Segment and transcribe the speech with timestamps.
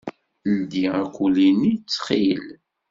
[0.57, 2.45] Ldi akuli-nni, ttxil.